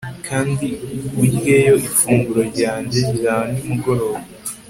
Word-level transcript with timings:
Kandi 0.27 0.67
uryeyo 1.21 1.75
ifunguro 1.89 2.41
ryanjye 2.51 2.99
rya 3.15 3.35
nimugoroba 3.51 4.21